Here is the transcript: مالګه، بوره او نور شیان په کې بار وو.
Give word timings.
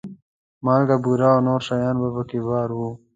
مالګه، 0.65 0.97
بوره 1.03 1.27
او 1.33 1.39
نور 1.47 1.61
شیان 1.67 1.95
په 2.17 2.21
کې 2.29 2.39
بار 2.47 2.69
وو. 2.77 2.89